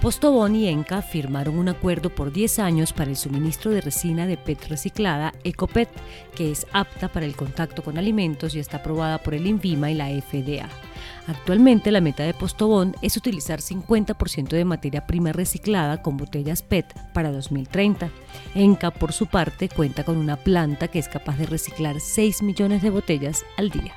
[0.00, 4.36] Postobón y Enca firmaron un acuerdo por 10 años para el suministro de resina de
[4.36, 5.88] PET reciclada Ecopet,
[6.36, 9.94] que es apta para el contacto con alimentos y está aprobada por el INVIMA y
[9.94, 10.68] la FDA.
[11.26, 16.94] Actualmente la meta de Postobón es utilizar 50% de materia prima reciclada con botellas PET
[17.12, 18.08] para 2030.
[18.54, 22.82] Enca, por su parte, cuenta con una planta que es capaz de reciclar 6 millones
[22.82, 23.94] de botellas al día.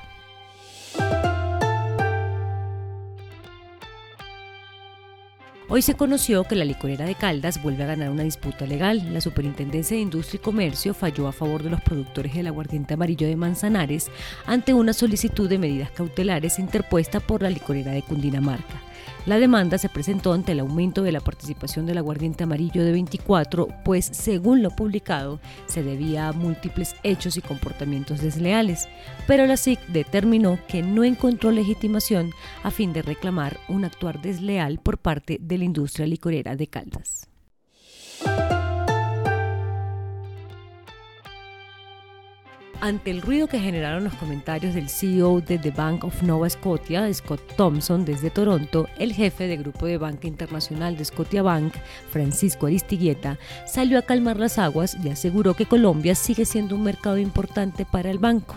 [5.74, 9.14] Hoy se conoció que la licorera de Caldas vuelve a ganar una disputa legal.
[9.14, 13.26] La Superintendencia de Industria y Comercio falló a favor de los productores del aguardiente amarillo
[13.26, 14.10] de Manzanares
[14.44, 18.82] ante una solicitud de medidas cautelares interpuesta por la licorera de Cundinamarca.
[19.26, 23.68] La demanda se presentó ante el aumento de la participación del aguardiente amarillo de 24,
[23.84, 28.88] pues según lo publicado se debía a múltiples hechos y comportamientos desleales,
[29.26, 34.78] pero la SIC determinó que no encontró legitimación a fin de reclamar un actuar desleal
[34.78, 37.31] por parte de la industria licorera de Caldas.
[42.82, 47.14] Ante el ruido que generaron los comentarios del CEO de The Bank of Nova Scotia,
[47.14, 51.74] Scott Thompson, desde Toronto, el jefe de grupo de banca internacional de Scotia Bank,
[52.10, 53.38] Francisco Aristigueta,
[53.68, 58.10] salió a calmar las aguas y aseguró que Colombia sigue siendo un mercado importante para
[58.10, 58.56] el banco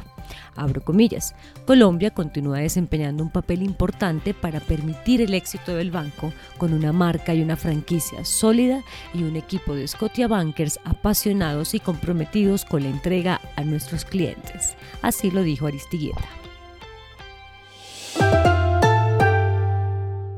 [0.56, 6.73] abro comillas, Colombia continúa desempeñando un papel importante para permitir el éxito del banco con
[6.73, 12.66] una marca y una franquicia sólida y un equipo de Scotia Bankers apasionados y comprometidos
[12.66, 14.76] con la entrega a nuestros clientes.
[15.02, 16.28] Así lo dijo Aristigueta.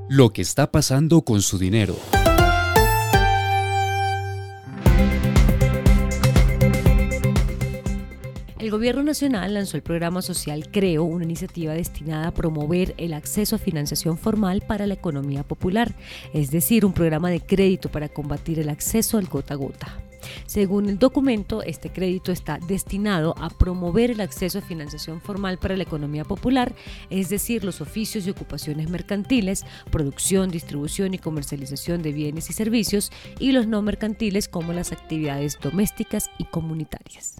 [0.09, 1.95] Lo que está pasando con su dinero.
[8.59, 13.55] El Gobierno Nacional lanzó el programa social Creo, una iniciativa destinada a promover el acceso
[13.55, 15.93] a financiación formal para la economía popular,
[16.33, 20.01] es decir, un programa de crédito para combatir el acceso al gota a gota.
[20.47, 25.77] Según el documento, este crédito está destinado a promover el acceso a financiación formal para
[25.77, 26.73] la economía popular,
[27.11, 33.11] es decir, los oficios y ocupaciones mercantiles, producción, distribución y comercialización de bienes y servicios,
[33.39, 37.35] y los no mercantiles como las actividades domésticas y comunitarias.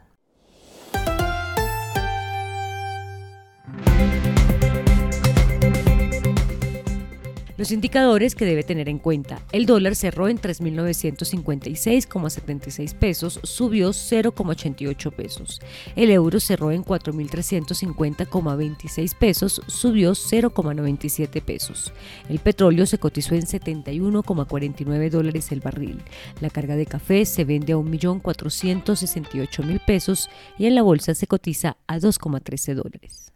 [7.58, 9.42] Los indicadores que debe tener en cuenta.
[9.52, 15.60] El dólar cerró en 3.956,76 pesos, subió 0,88 pesos.
[15.96, 21.92] El euro cerró en 4.350,26 pesos, subió 0,97 pesos.
[22.30, 26.04] El petróleo se cotizó en 71,49 dólares el barril.
[26.42, 30.30] La carga de café se vende a 1.468.000 pesos
[30.60, 33.34] y en la bolsa se cotiza a 2,13 dólares.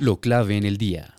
[0.00, 1.14] Lo clave en el día.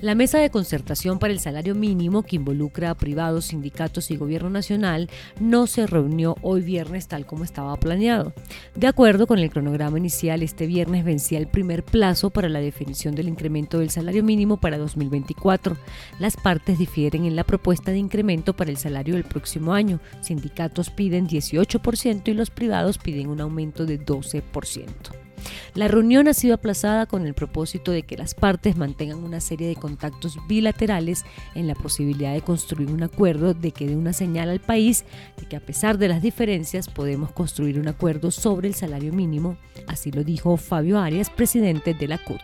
[0.00, 4.48] La mesa de concertación para el salario mínimo que involucra a privados, sindicatos y gobierno
[4.48, 8.32] nacional no se reunió hoy viernes tal como estaba planeado.
[8.74, 13.14] De acuerdo con el cronograma inicial, este viernes vencía el primer plazo para la definición
[13.14, 15.76] del incremento del salario mínimo para 2024.
[16.18, 20.00] Las partes difieren en la propuesta de incremento para el salario del próximo año.
[20.22, 25.29] Sindicatos piden 18% y los privados piden un aumento de 12%.
[25.74, 29.68] La reunión ha sido aplazada con el propósito de que las partes mantengan una serie
[29.68, 31.24] de contactos bilaterales
[31.54, 35.04] en la posibilidad de construir un acuerdo de que dé una señal al país
[35.38, 39.56] de que a pesar de las diferencias podemos construir un acuerdo sobre el salario mínimo,
[39.86, 42.40] así lo dijo Fabio Arias, presidente de la CUT.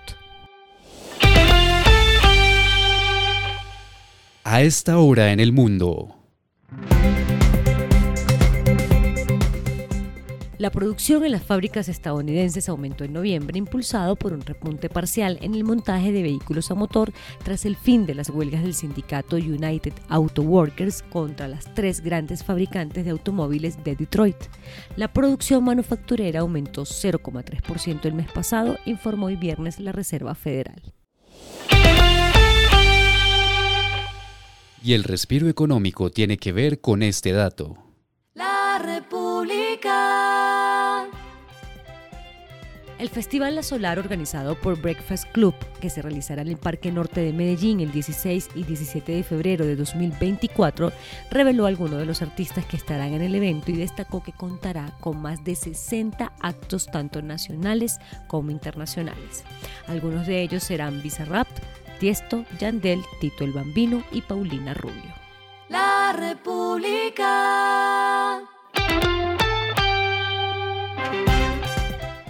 [4.44, 6.15] A esta hora en el mundo.
[10.58, 15.54] La producción en las fábricas estadounidenses aumentó en noviembre, impulsado por un repunte parcial en
[15.54, 17.12] el montaje de vehículos a motor
[17.44, 22.42] tras el fin de las huelgas del sindicato United Auto Workers contra las tres grandes
[22.42, 24.36] fabricantes de automóviles de Detroit.
[24.96, 30.80] La producción manufacturera aumentó 0,3% el mes pasado, informó hoy viernes la Reserva Federal.
[34.82, 37.85] Y el respiro económico tiene que ver con este dato.
[43.06, 47.20] El Festival La Solar, organizado por Breakfast Club, que se realizará en el Parque Norte
[47.20, 50.90] de Medellín el 16 y 17 de febrero de 2024,
[51.30, 55.22] reveló algunos de los artistas que estarán en el evento y destacó que contará con
[55.22, 59.44] más de 60 actos tanto nacionales como internacionales.
[59.86, 61.46] Algunos de ellos serán Bizarrap,
[62.00, 65.14] Tiesto, Yandel, Tito el Bambino y Paulina Rubio.
[65.68, 67.26] La República.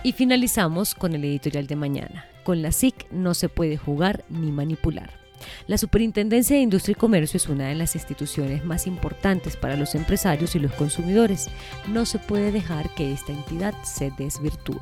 [0.07, 2.27] Y finalizamos con el editorial de mañana.
[2.45, 5.11] Con la SIC no se puede jugar ni manipular.
[5.67, 9.97] La Superintendencia de Industria y Comercio es una de las instituciones más importantes para los
[9.97, 11.49] empresarios y los consumidores.
[11.89, 14.81] No se puede dejar que esta entidad se desvirtúe.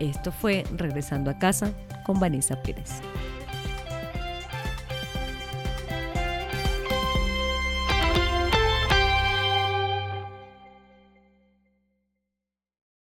[0.00, 1.74] Esto fue Regresando a casa
[2.06, 3.02] con Vanessa Pérez.